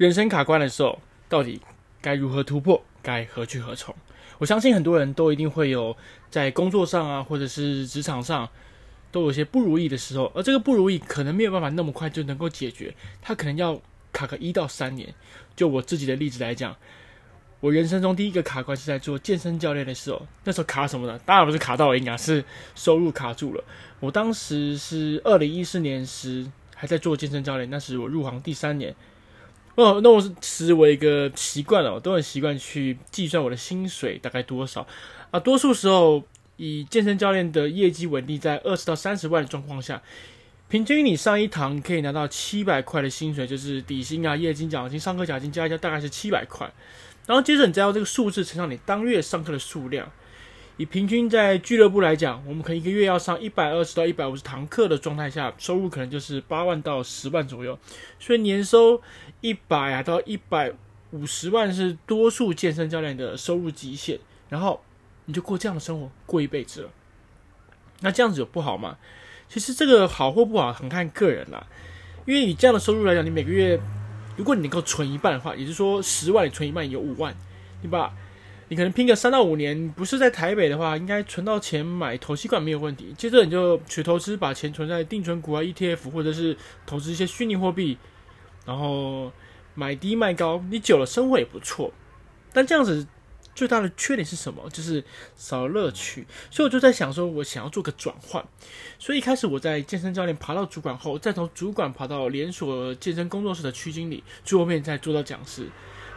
[0.00, 0.98] 人生卡关的时候，
[1.28, 1.60] 到底
[2.00, 2.82] 该如何突破？
[3.02, 3.94] 该何去何从？
[4.38, 5.94] 我相信很多人都一定会有
[6.30, 8.48] 在工作上啊，或者是职场上，
[9.12, 10.32] 都有些不如意的时候。
[10.34, 13.78] 而这个不如意可能没有办法那么快就能够解决，他可能要
[14.10, 15.12] 卡个一到三年。
[15.54, 16.74] 就我自己的例子来讲，
[17.60, 20.26] 我人生中第一个卡关是在做健身教练的时候。
[20.44, 21.20] 那时候卡什么呢？
[21.26, 22.42] 当然不是卡到阴啊，是
[22.74, 23.62] 收入卡住了。
[24.00, 28.96] 我当时是二零一四年时还在做健身教练，那时我入行第三年。
[29.76, 34.86] 哦，那我是视为一个习惯了，我都很习惯去计算我的薪水大概多少
[35.30, 35.40] 啊。
[35.40, 36.22] 多数时候，
[36.56, 40.02] 以健身教练的业绩稳定在二十到三十万的状况下，
[40.68, 46.70] 平均你上一堂可以拿到七百块的薪水，就是底薪啊、业绩奖金、上课奖金加一加，大概是七百块。
[47.26, 50.10] 然后接着你再用这个数字乘上你当月上课的数量。
[50.80, 57.78] 以平均在俱乐部来讲，我们可能一个月要上一百二十到一百五十堂课的状态下，收入可能就是八万到十万左右。
[58.18, 59.02] 所以年收
[59.42, 60.72] 一百啊到一百
[61.10, 64.18] 五十万是多数健身教练的收入极限。
[64.48, 64.82] 然后
[65.26, 66.90] 你就过这样的生活，过一辈子了。
[68.00, 68.96] 那这样子有不好吗？
[69.50, 71.66] 其实这个好或不好很看个人啦。
[72.24, 73.78] 因为以这样的收入来讲，你每个月
[74.34, 77.36] 如果你能够存一半的话，也就是说十万存一半有五万，
[77.82, 78.14] 对吧？
[78.70, 83.12] 你可能拼个三到五年，不是在台北的话，应该存到钱买头期款没有问题。
[83.18, 87.98] 接着你就去投资，把钱存在定存股啊、ETF，或者是投资一些虚拟货币，
[88.64, 89.32] 然后
[89.74, 91.92] 买低卖高，你久了生活也不错。
[92.52, 93.04] 但这样子
[93.56, 94.62] 最大的缺点是什么？
[94.70, 95.02] 就是
[95.34, 96.24] 少了乐趣。
[96.48, 98.46] 所以我就在想说，我想要做个转换。
[99.00, 105.66] 所以一开始我在健身教练爬到主管后，再从主管爬到连锁健身工作室的区经理，最后面再做到讲师。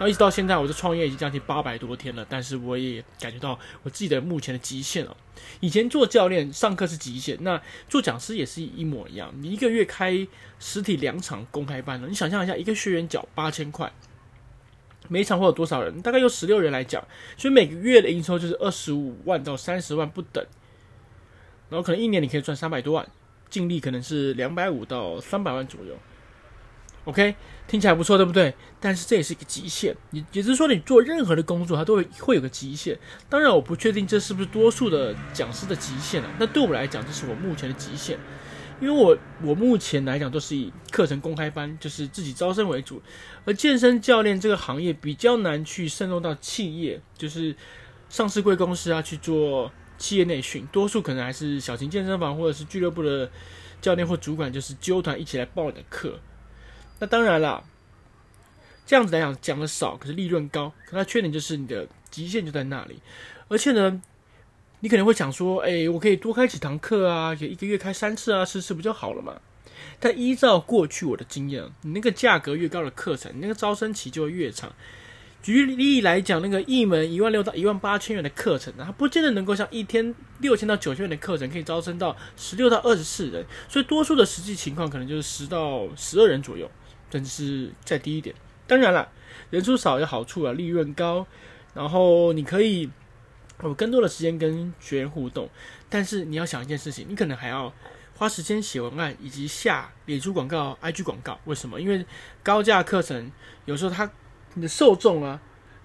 [0.00, 5.14] 然后一直到现在，我的创业已经将近八百多天了，但是我也感觉到我自己的目前的极限了。
[5.60, 9.30] 以前做教练上课是极限，那做讲师也是一模一样。
[9.42, 10.26] 你一个月开
[10.58, 13.92] 实体两场公开班了，你想象一下，一个学员缴八千块，
[15.08, 16.00] 每场会有多少人？
[16.00, 17.06] 大概有十六人来讲，
[17.36, 20.42] 所以每个月的营收就是二十五万到三十万不等。
[21.68, 23.06] 然后可能一年你可以赚三百多万，
[23.50, 25.94] 净利可能是两百五到三百万左右。
[27.04, 27.34] OK，
[27.66, 28.54] 听起来不错，对不对？
[28.78, 32.98] 但是这也是一个极限，也也就是说，你做任何的工作，它都会会有个极限。
[33.28, 36.30] 当然，我不确定这是不是多数的讲师的极限啊。
[36.38, 38.18] 那对我来讲，这是我目前的极限，
[38.80, 43.00] 因为我我目前来讲都是以课程公开班，就是自己招生为主。
[43.46, 47.56] 而健身教练这个行业比较难去渗透到企业，就是
[48.10, 53.30] 上市贵公司啊去做企业内训，多数可能还是小型健身房或者是俱乐部的
[53.80, 56.20] 教练或主管，就是揪团一起来报你的课。
[57.00, 57.64] 那当然啦，
[58.86, 60.72] 这样子来讲讲的少，可是利润高。
[60.86, 63.00] 可它缺点就是你的极限就在那里，
[63.48, 64.00] 而且呢，
[64.80, 69.40] 你可能会想说，哎，我可以多开几堂课啊，也一个月开三次啊，四次不就好了嘛？
[69.98, 74.70] 但依照过去我的经验，你那个价格越高的课程，你那个招生期就会越长。
[75.42, 86.70] 举例来讲，那个一门一万六到一万八千元的课程，它不见得能够像一天六千到九千元的课程可以招生到十六到二十四人，所以多数的实际情况可能就是十到十二人左右。
[87.10, 88.32] 甚至是再低一点，
[88.68, 89.10] 当然了，
[89.50, 91.26] 人数少有好处啊，利润高，
[91.74, 92.88] 然后你可以
[93.64, 95.48] 有更多的时间跟学员互动。
[95.88, 97.72] 但是你要想一件事情，你可能还要
[98.16, 101.36] 花时间写文案以及下脸书广告、IG 广告。
[101.46, 101.80] 为什么？
[101.80, 102.06] 因为
[102.44, 103.32] 高价课程
[103.64, 104.08] 有时候他
[104.54, 105.40] 你的受众啊，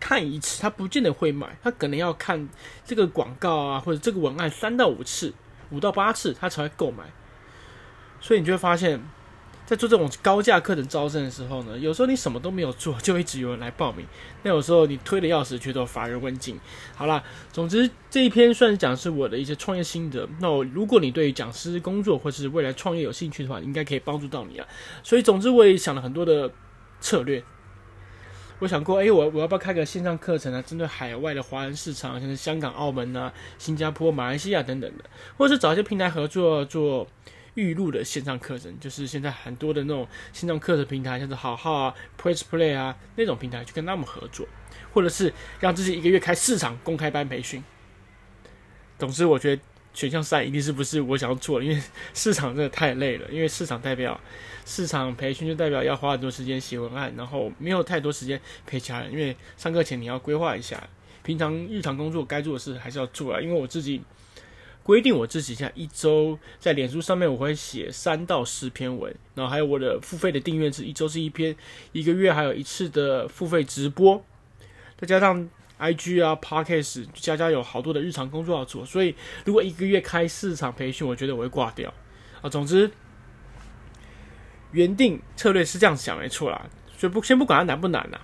[0.00, 2.48] 看一次他不见得会买，他可能要看
[2.86, 5.34] 这个广告啊或者这个文案三到五次、
[5.70, 7.04] 五到八次，他才会购买。
[8.22, 9.02] 所以你就会发现。
[9.70, 14.04] 在做这种高价课程招生的时候呢，有时候你什么都没有做，就一直有人来报名。
[14.42, 16.58] 那有时候你推的要死，却都乏人问津。
[16.96, 17.22] 好啦，
[17.52, 20.28] 总之这一篇算是讲是我的一些创业心得。
[20.40, 24.66] 那我如果你对讲师工作或是未来创业有兴趣的话，应该可以帮助到你啊。
[25.04, 26.50] 所以总之我也想了很多的
[27.00, 27.40] 策略。
[28.58, 30.60] 我想过，哎、我我要不要开个线上课程啊？
[30.62, 35.04] 针对海外的华人市场，像是香港、澳门啊、新加坡、马来西亚等等的，
[35.38, 37.06] 或者是找一些平台合作做。
[37.54, 44.46] 预录的线上课程，就是现在很多的那种线上课程平台，像是好好啊、Press Play 啊那种平台，去跟他们合作，
[44.92, 47.62] 或者是让自己一个月开四场公开班培训。
[48.98, 49.62] 总之，我觉得
[49.92, 51.82] 选项三一定是不是我想要做的，因为
[52.14, 53.28] 市场真的太累了。
[53.30, 54.20] 因为市场代表
[54.64, 59.10] 市场培训，就代表要花很多时间写文案，然后没有太多时间陪家人。
[59.10, 60.88] 因为上课前你要规划一下，
[61.22, 63.40] 平常日常工作该做的事还是要做啊。
[63.40, 64.02] 因为我自己。
[64.82, 71.54] 规定我自己现在一周在脸书上面我会写三到四篇文，然后还有我的付费的订阅制，一周是一篇，
[71.92, 74.24] 一个月还有一次的付费直播，
[74.98, 75.48] 再加上
[75.78, 81.92] IG 啊 Podcast，家家有好多的日常工作要做，所以如果一个月开四场培训，我觉得我会挂掉。
[82.42, 82.50] 啊。
[82.50, 82.90] 总之，
[84.72, 88.20] 原定策略是这样想没错啦，所以不先不管它难不难啦、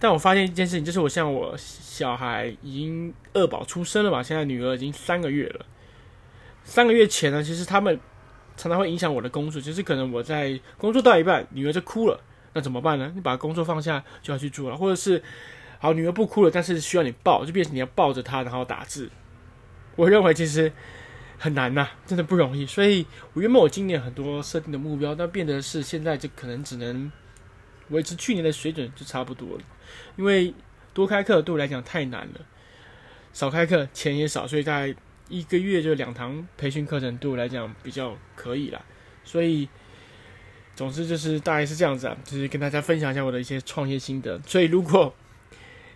[0.00, 5.66] 但我发现一件事情，就是我像我小孩已经二宝出生了嘛，现在女儿已经三个月了。
[6.64, 8.00] 三个月前呢，其实他们
[8.56, 12.18] 常常会影响我的工作，就是可能我在工作到一半，女儿就哭了，
[12.54, 13.12] 那怎么办呢？
[13.14, 15.22] 你把工作放下就要去做了，或者是
[15.78, 19.10] 好，女儿不哭了，但是需要你抱，就变成你要抱着她然后打字。
[19.96, 20.72] 我认为其实
[21.38, 22.64] 很难呐、真的不容易。
[22.64, 23.04] 所以
[23.34, 27.10] 我原本我今年很多设定的目标，但变得是现在就可能只能
[27.90, 29.64] 维持去年的水准就差不多了。
[30.16, 30.54] 因为
[30.92, 32.40] 多开课对我来讲太难了，
[33.32, 34.94] 少开课钱也少，所以大概
[35.28, 38.82] 一个月就两堂培训课程对我来讲比较可以啦。
[39.22, 39.68] 所以，
[40.74, 44.40] 总之就是大概是这样子啊，就是跟大家分享一下我的一些创业心得。
[44.46, 45.14] 所以，如果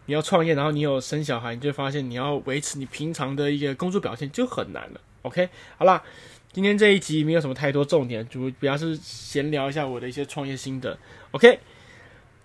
[0.07, 5.01] 你要创业，然后你有生小孩，你就发现你要维持你平常的一个工作表现就很难了。
[5.23, 5.49] OK，
[5.79, 6.03] 好啦，
[6.53, 10.97] 今天这一集没有什么太多重点，主主要是闲聊一下我的一些创业心得。
[11.31, 11.59] OK，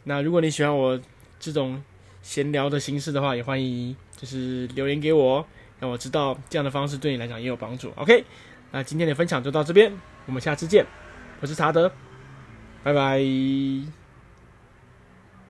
[0.09, 0.99] 那如果你喜欢我。
[1.41, 1.81] 这种
[2.21, 5.47] 闲聊的形式的话，也欢迎就是留言给我，
[5.79, 7.93] 让我知道这样的方式对你来讲也有帮助。
[7.95, 8.25] OK，
[8.71, 9.89] 那今天的分享就到这边，
[10.25, 10.85] 我们下次见，
[11.39, 11.89] 我是查德，
[12.83, 13.98] 拜拜。